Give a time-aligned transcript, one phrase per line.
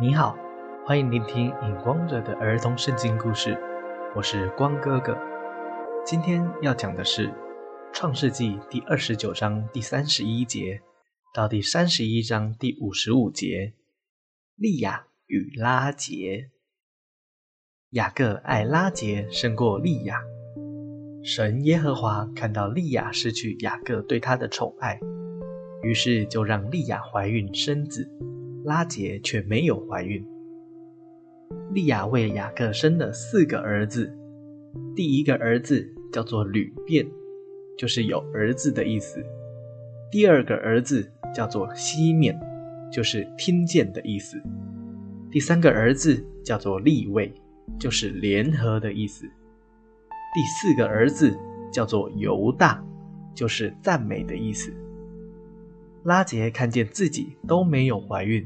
[0.00, 0.36] 你好，
[0.86, 3.56] 欢迎聆听《影光者》的儿童圣经故事，
[4.16, 5.16] 我是光哥哥。
[6.04, 7.28] 今天要讲的是
[7.92, 10.80] 《创世纪》第二十九章第三十一节
[11.34, 13.74] 到第三十一章第五十五节。
[14.56, 16.50] 利亚与拉杰，
[17.90, 20.22] 雅各爱拉杰胜过利亚。
[21.22, 24.98] 神耶和华看到利亚失去雅各对他的宠爱，
[25.82, 28.10] 于是就让利亚怀孕生子。
[28.64, 30.24] 拉杰却没有怀孕。
[31.72, 34.12] 利亚为雅各生了四个儿子，
[34.94, 37.06] 第一个儿子叫做吕便，
[37.76, 39.20] 就是有儿子的意思；
[40.10, 42.38] 第二个儿子叫做西缅，
[42.92, 44.38] 就是听见的意思；
[45.30, 47.32] 第三个儿子叫做利位，
[47.78, 49.26] 就是联合的意思；
[50.34, 51.36] 第四个儿子
[51.72, 52.82] 叫做犹大，
[53.34, 54.72] 就是赞美的意思。
[56.04, 58.44] 拉杰看见自己都没有怀孕，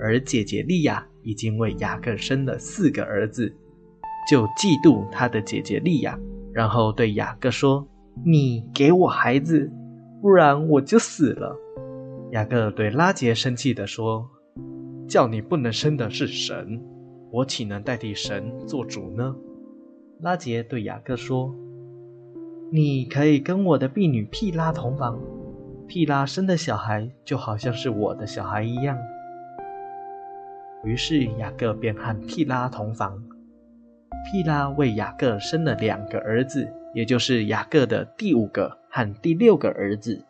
[0.00, 3.54] 而姐姐莉亚已经为雅各生了四个儿子，
[4.28, 6.18] 就嫉妒他的姐姐莉亚，
[6.52, 7.86] 然后对雅各说
[8.26, 9.70] ：“你给我孩子，
[10.20, 11.56] 不然我就死了。”
[12.32, 14.28] 雅各对拉杰生气地说
[15.06, 16.82] ：“叫你不能生的是神，
[17.30, 19.36] 我岂能代替神做主呢？”
[20.20, 21.54] 拉杰对雅各说
[22.72, 25.16] ：“你可以跟我的婢女毗拉同房。”
[25.88, 28.98] 毗拉生的小孩就好像是我的小孩一样。
[30.84, 33.24] 于是雅各便和毗拉同房。
[34.30, 40.26] 毗拉为雅各生了两个儿子，也就是雅各的第五个和第六个儿子。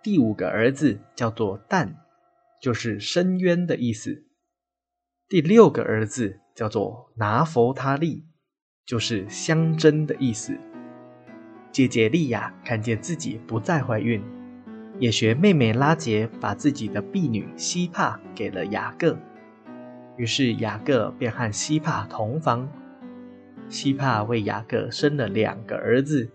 [0.00, 1.96] 第五个儿子叫做但，
[2.60, 4.24] 就是深渊的意思。
[5.28, 8.24] 第六个儿子叫做拿佛他利，
[8.86, 10.56] 就是相争的意思。
[11.72, 14.22] 姐姐利亚看见自己不再怀孕。
[15.00, 19.18] 也学妹妹拉杰把自己的婢女西帕给了雅各，
[20.16, 22.68] 于是雅各便和西帕同房。
[23.68, 26.30] 西帕为雅各生了两个儿子，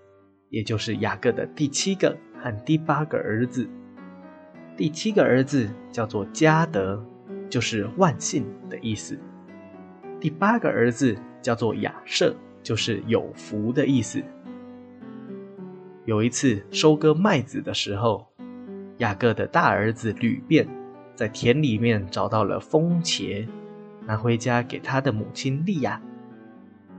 [0.50, 3.66] 也就是雅各的第七个和第八个儿子。
[4.76, 7.02] 第七个儿子叫做加德，
[7.50, 9.16] 就是万幸的意思；
[10.20, 14.22] 第八个儿子叫做亚瑟，就是有福的意思。
[16.04, 18.29] 有一次收割麦子的时候。
[19.00, 20.68] 雅各的大儿子吕便
[21.16, 23.48] 在田里面找到了风茄，
[24.06, 26.02] 拿回家给他的母亲利亚。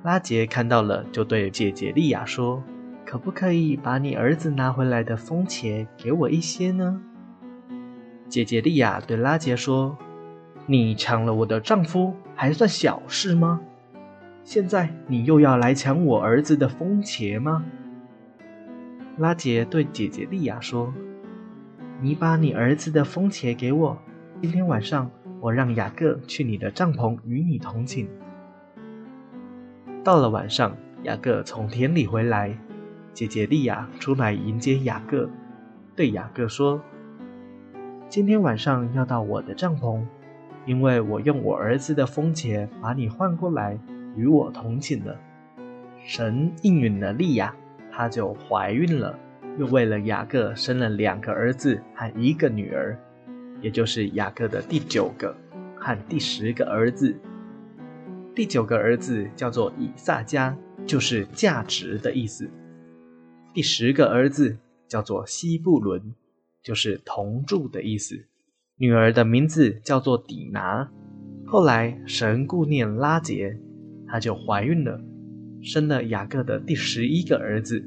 [0.03, 2.63] 拉杰看到了，就对姐姐利亚说
[3.05, 7.03] ：“可不可以把你儿子拿回来的风茄给我一些呢？”
[8.31, 9.99] 姐姐利亚对拉杰说
[10.65, 13.61] ：“你抢了我的丈夫，还算小事吗？
[14.43, 17.63] 现在你又要来抢我儿子的风茄吗？”
[19.19, 20.95] 拉杰对姐姐利亚说。
[22.03, 23.95] 你把你儿子的风茄给我，
[24.41, 28.09] 今天晚上我让雅各去你的帐篷与你同寝。
[30.03, 32.57] 到了晚上，雅各从田里回来，
[33.13, 35.29] 姐姐利亚出来迎接雅各，
[35.95, 36.81] 对雅各说
[38.09, 40.01] ：“今天晚上要到我的帐篷，
[40.65, 43.79] 因为我用我儿子的风茄把你换过来
[44.17, 45.21] 与我同寝了。”
[46.03, 47.55] 神应允了利亚，
[47.93, 49.19] 她就怀孕了。
[49.61, 52.99] 又为了雅各生了两个儿子和一个女儿，
[53.61, 55.37] 也就是雅各的第九个
[55.77, 57.15] 和第十个儿子。
[58.35, 60.57] 第九个儿子叫做以撒加，
[60.87, 62.47] 就是价值的意思；
[63.53, 64.57] 第十个儿子
[64.89, 66.15] 叫做西布伦，
[66.63, 68.19] 就是同住的意思。
[68.79, 70.91] 女儿的名字叫做底拿。
[71.45, 73.61] 后来神顾念拉杰，
[74.09, 74.99] 她就怀孕了，
[75.61, 77.87] 生了雅各的第十一个儿子。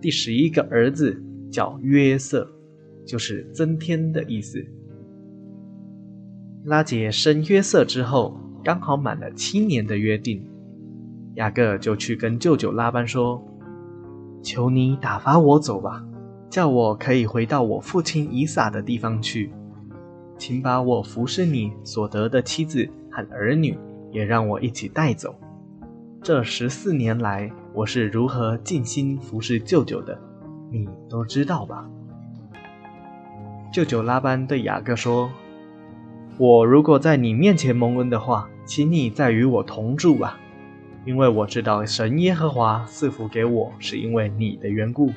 [0.00, 1.20] 第十一个儿子
[1.50, 2.48] 叫约瑟，
[3.04, 4.64] 就是增添的意思。
[6.64, 10.44] 拉杰生约瑟之后，刚好满了七年的约定，
[11.34, 13.42] 雅各就去跟舅舅拉班说
[14.40, 16.06] ：“求你打发我走吧，
[16.48, 19.50] 叫我可以回到我父亲以撒的地方去，
[20.36, 23.76] 请把我服侍你所得的妻子和儿女
[24.12, 25.34] 也让我一起带走。
[26.22, 30.20] 这十四年来。”我是如何尽心服侍舅舅的，
[30.68, 31.88] 你都知道吧？
[33.72, 35.30] 舅舅拉班对雅各说
[36.38, 40.40] ：“我如果在你面前蒙恩的话，请你再与我同住吧，
[41.04, 45.12] 因为我知道神耶和华赐福给我是因为你的缘故。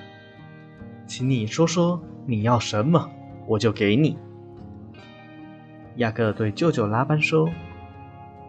[1.07, 3.09] 请你说说你要什么，
[3.47, 4.15] 我就给你。”
[5.97, 7.49] 雅各对舅舅拉班说：“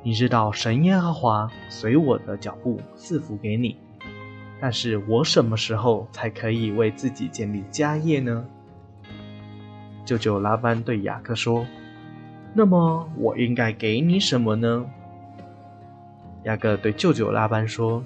[0.04, 3.78] 你知道神耶和华随我的脚步赐福给你。”
[4.62, 8.46] 但是我什么时候才可以为自己建立家业呢？
[10.04, 11.66] 舅舅拉班对雅各说
[12.54, 14.86] ：“那么我应该给你什么呢？
[16.44, 18.04] 雅各对舅舅拉班说：“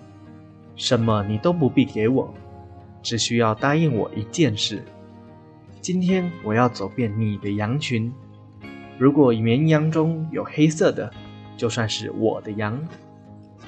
[0.77, 2.33] 什么你都不必给我，
[3.03, 4.83] 只需要答应我一件事。
[5.83, 8.11] 今天我要走遍你的羊群，
[8.99, 11.13] 如果绵羊中有黑色的，
[11.55, 12.79] 就算是我的羊；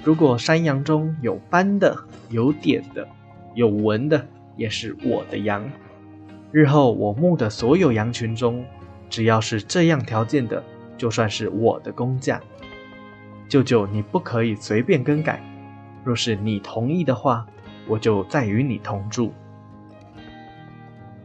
[0.05, 1.97] 如果山羊中有斑的、
[2.31, 3.07] 有点的、
[3.55, 5.69] 有纹的，也是我的羊。
[6.51, 8.65] 日后我牧的所有羊群中。”
[9.11, 10.63] 只要是这样条件的，
[10.99, 12.39] 就算是我的工匠。
[13.49, 15.43] 舅舅，你不可以随便更改。
[16.05, 17.47] 若是你同意的话，
[17.87, 19.33] 我就再与你同住。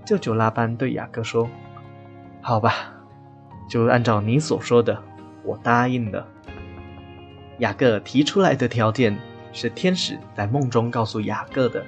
[0.05, 1.49] 舅舅拉班对雅各说
[2.39, 2.73] ：“好吧，
[3.69, 5.03] 就按照你所说的，
[5.43, 6.25] 我答应了。”
[7.59, 9.17] 雅各提出来的条件
[9.51, 11.85] 是天使在梦中告诉雅各的，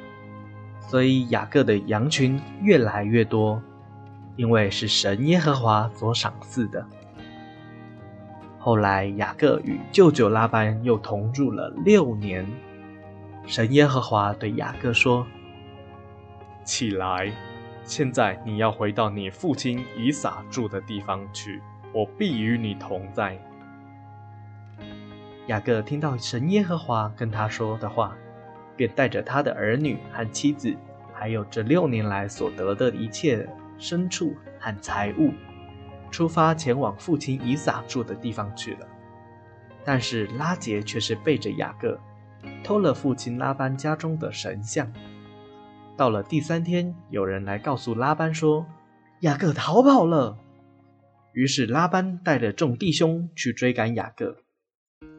[0.79, 3.61] 所以雅各的羊群越来越多。
[4.37, 6.85] 因为是神耶和华所赏赐的。
[8.59, 12.45] 后来雅各与舅舅拉班又同住了六年。
[13.45, 15.25] 神耶和华对雅各说
[16.65, 17.31] ：“起来，
[17.85, 21.61] 现在你要回到你父亲以撒住的地方去，
[21.93, 23.39] 我必与你同在。”
[25.47, 28.15] 雅各听到神耶和华跟他说的话，
[28.75, 30.75] 便带着他的儿女和妻子，
[31.13, 33.47] 还有这六年来所得的一切。
[33.77, 35.33] 牲畜和财物，
[36.09, 38.87] 出发前往父亲以撒住的地方去了。
[39.83, 41.99] 但是拉杰却是背着雅各，
[42.63, 44.89] 偷了父亲拉班家中的神像。
[45.97, 48.65] 到了第三天，有人来告诉拉班说，
[49.19, 50.37] 雅各逃跑了。
[51.33, 54.37] 于是拉班带着众弟兄去追赶雅各。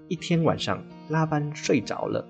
[0.08, 2.24] 一天晚上，拉班睡着了。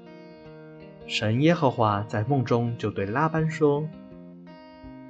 [1.06, 3.86] 神耶和华在梦中就对拉班说。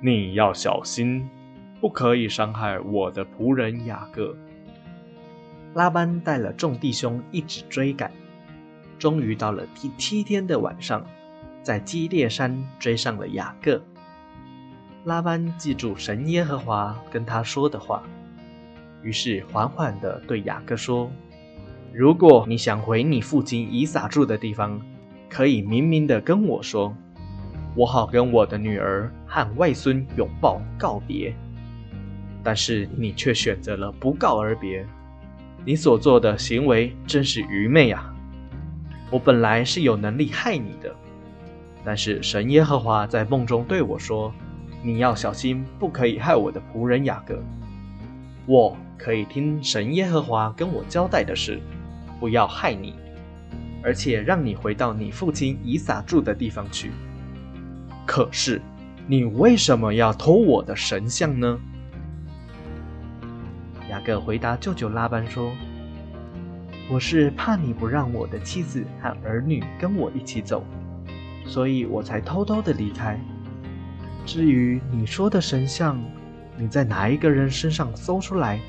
[0.01, 1.29] 你要小心，
[1.81, 4.37] 不可以伤害我的仆人雅各。
[5.75, 8.11] 拉班带了众弟兄一直追赶，
[8.99, 11.07] 终于到了第七天的晚上，
[11.63, 13.81] 在基列山追上了雅各。
[15.05, 18.03] 拉班记住神耶和华跟他说的话，
[19.03, 21.09] 于是缓缓地对雅各说
[21.99, 24.79] ：“如果你想回你父亲以撒住的地方，
[25.31, 26.95] 可以明明的跟我说。”
[27.75, 31.35] 我好跟我的女儿和外孙拥抱告别，
[32.43, 34.85] 但是你却选择了不告而别，
[35.65, 38.15] 你所做的行为真是愚昧啊！
[39.11, 40.95] 我本来是有能力害你的，
[41.83, 44.31] 但是神耶和华在梦中对我说
[44.85, 47.43] ：“你要小心，不可以害我的仆人雅各。”
[48.45, 51.59] 我可以听神耶和华跟我交代的是，
[52.19, 52.95] 不要害你，
[53.83, 56.91] 而且让你回到你父亲以撒住的地方去。
[58.07, 58.61] 可是，
[59.07, 61.59] 你为什么要偷我的神像呢？
[63.89, 65.53] 雅各回答舅舅拉班说
[66.91, 70.65] ：“我是怕你不让我的妻子和儿女跟我一起走，
[71.45, 73.21] 所以我才偷偷的离开。
[74.25, 75.97] 至于你说的神像，
[76.57, 78.61] 你在哪一个人身上搜出来，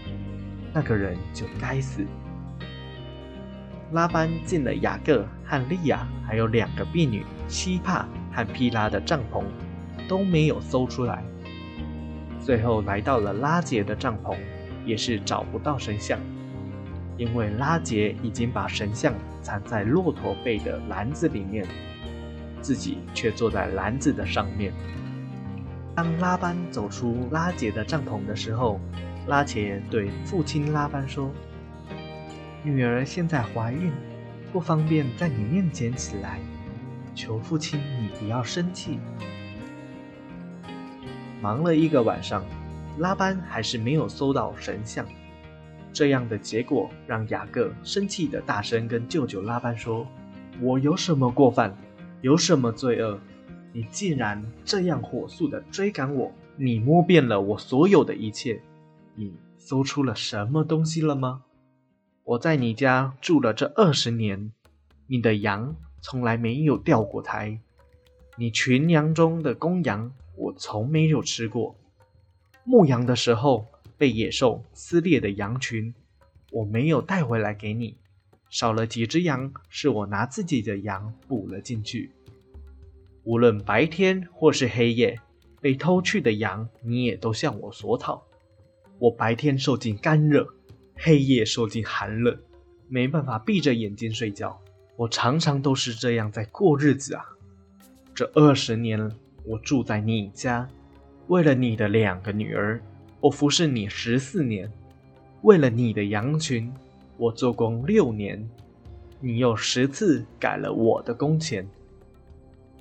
[0.71, 2.05] 那个人就该死。”
[3.91, 8.07] 拉班进了雅各和利亚还有两个婢女希帕。
[8.37, 9.43] 和皮拉的帐篷
[10.07, 11.23] 都没有搜出来，
[12.39, 14.37] 最后来到了拉杰的帐篷，
[14.85, 16.19] 也是找不到神像，
[17.17, 19.11] 因为拉杰已经把神像
[19.41, 21.65] 藏在骆驼背的篮子里面，
[22.61, 24.71] 自己却坐在篮子的上面。
[25.95, 28.79] 当拉班走出拉杰的帐篷的时候，
[29.25, 31.31] 拉杰对父亲拉班说
[32.63, 33.91] ：“女儿现在怀孕，
[34.51, 36.39] 不方便在你面前起来。”
[37.15, 38.99] 求父亲，你不要生气。
[41.41, 42.45] 忙了一个晚上，
[42.99, 45.05] 拉班还是没有搜到神像。
[45.91, 50.05] 这样的结果让雅各生气的大声跟舅舅拉班说
[50.61, 51.75] ：“我有什么过犯？
[52.21, 53.19] 有什么罪恶？
[53.73, 56.31] 你竟然这样火速的追赶我！
[56.55, 58.61] 你摸遍了我所有的一切，
[59.15, 61.43] 你搜出了什么东西了吗？
[62.27, 64.51] 我在你家住了这二十年，
[65.07, 67.59] 你的羊。”从来没有掉过胎，
[68.37, 71.75] 你群羊中的公羊，我从没有吃过。
[72.63, 73.65] 牧羊的时候
[73.97, 75.93] 被野兽撕裂的羊群，
[76.51, 77.97] 我没有带回来给你。
[78.49, 82.11] 少了几只羊，是我拿自己的羊补了进去。
[83.23, 85.19] 无论白天或是黑夜，
[85.59, 88.23] 被偷去的羊，你也都向我索讨。
[88.99, 90.53] 我白天受尽干热，
[90.97, 92.37] 黑夜受尽寒冷，
[92.87, 94.59] 没办法闭着眼睛睡觉。
[94.95, 97.23] 我常常都是这样在过日子啊！
[98.15, 99.11] 这二十年，
[99.45, 100.67] 我住在你家，
[101.27, 102.81] 为了你的两个女儿，
[103.19, 104.71] 我服侍你十四年。
[105.43, 106.73] 为了你的羊群，
[107.15, 108.49] 我做工六年，
[109.19, 111.65] 你又十次改了我的工钱。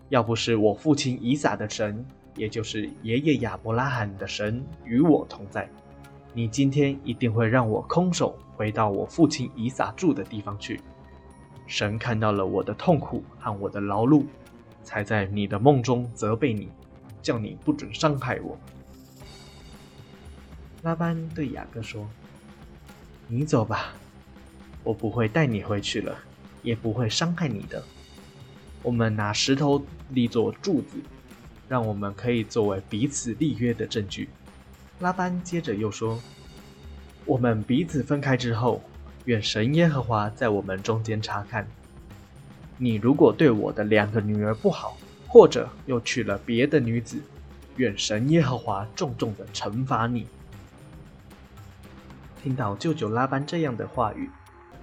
[0.09, 2.03] 要不是我父亲以撒的神，
[2.35, 5.69] 也就是爷爷亚伯拉罕的神与我同在，
[6.37, 10.79] 你今天一定会让我空手回到我父亲以撒住的地方去。
[11.67, 14.23] 神看到了我的痛苦和我的劳碌，
[14.85, 16.69] 才在你的梦中责备你，
[17.23, 18.59] 叫你不准伤害我。
[20.83, 22.07] 拉班对雅各说
[23.29, 23.95] ：“你走吧，
[24.85, 26.19] 我不会带你回去了，
[26.63, 27.83] 也不会伤害你的。
[28.83, 30.99] 我们拿石头立作柱子，
[31.67, 34.29] 让我们可以作为彼此立约的证据。”
[35.01, 36.21] 拉班接着又说
[37.27, 38.83] ：“我们彼此分开之后。”
[39.27, 41.67] 愿神耶和华在我们中间查看。
[42.79, 47.19] 你如果对我的两个女儿不好，或者又娶了别的女子，
[47.75, 50.29] 愿神耶和华重重的惩罚你。
[52.41, 54.31] 听到舅舅拉班这样的话语，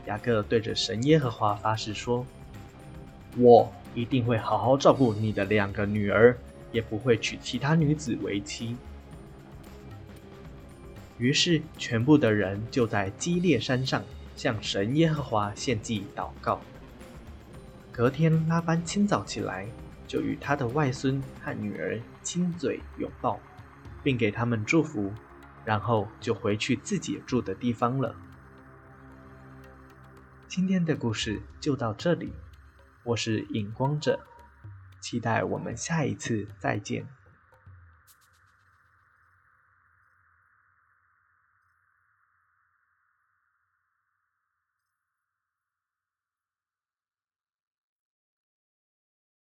[0.08, 2.26] 雅各对着神耶和华发誓说
[3.40, 6.38] ：“我一定会好好照顾你的两个女儿，
[6.74, 8.76] 也不会娶其他女子为妻。”
[11.18, 14.04] 于是，全部的人就在基列山上。
[14.36, 16.60] 向神耶和华献祭祷告。
[17.92, 19.68] 隔天，拉班清早起来，
[20.08, 23.40] 就与他的外孙和女儿亲嘴拥抱，
[24.02, 25.14] 并给他们祝福，
[25.64, 28.16] 然后就回去自己住的地方了。
[30.48, 32.34] 今天的故事就到这里，
[33.04, 34.20] 我是影光者，
[35.00, 37.08] 期待我们下一次再见。